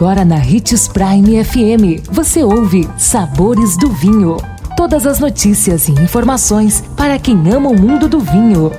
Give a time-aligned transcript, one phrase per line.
[0.00, 4.38] Agora na Ritz Prime FM, você ouve Sabores do Vinho.
[4.74, 8.72] Todas as notícias e informações para quem ama o mundo do vinho.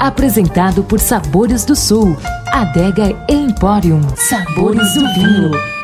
[0.00, 2.16] Apresentado por Sabores do Sul,
[2.48, 4.00] Adega Emporium.
[4.16, 5.78] Sabores do Vinho.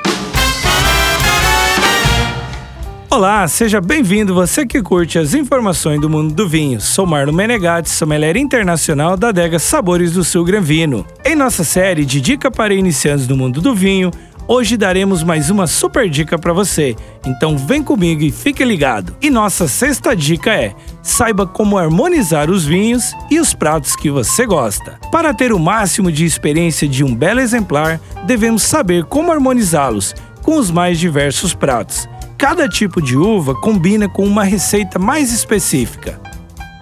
[3.08, 6.80] Olá, seja bem-vindo você que curte as informações do mundo do vinho.
[6.80, 11.06] Sou Marlon Menegatti, sommelier internacional da adega Sabores do Sul Granvino.
[11.24, 14.10] Em nossa série de dica para iniciantes do mundo do vinho,
[14.46, 16.94] hoje daremos mais uma super dica para você.
[17.26, 19.16] Então vem comigo e fique ligado.
[19.20, 24.46] E nossa sexta dica é: saiba como harmonizar os vinhos e os pratos que você
[24.46, 24.98] gosta.
[25.10, 30.58] Para ter o máximo de experiência de um belo exemplar, devemos saber como harmonizá-los com
[30.58, 32.08] os mais diversos pratos.
[32.36, 36.20] Cada tipo de uva combina com uma receita mais específica,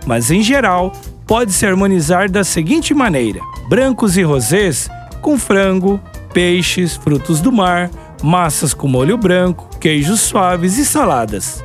[0.07, 0.93] mas em geral
[1.27, 4.89] pode-se harmonizar da seguinte maneira: brancos e rosés
[5.21, 6.01] com frango,
[6.33, 7.91] peixes, frutos do mar,
[8.23, 11.63] massas com molho branco, queijos suaves e saladas.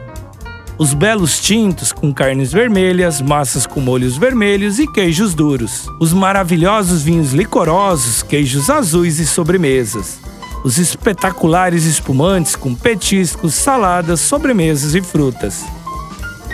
[0.77, 5.87] Os belos tintos com carnes vermelhas, massas com molhos vermelhos e queijos duros.
[5.99, 10.19] Os maravilhosos vinhos licorosos, queijos azuis e sobremesas
[10.63, 15.63] os espetaculares espumantes com petiscos, saladas, sobremesas e frutas.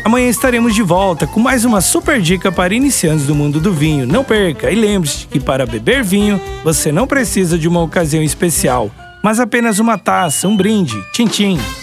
[0.04, 4.06] Amanhã estaremos de volta com mais uma super dica para iniciantes do mundo do vinho.
[4.06, 8.92] Não perca e lembre-se que para beber vinho você não precisa de uma ocasião especial,
[9.24, 11.02] mas apenas uma taça, um brinde.
[11.14, 11.83] Tchim, tchim.